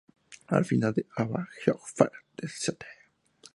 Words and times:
Al 0.47 0.65
final 0.65 0.95
el 0.97 1.05
abad 1.15 1.45
Geoffrey 1.63 2.09
de 2.35 2.47
St. 2.47 2.85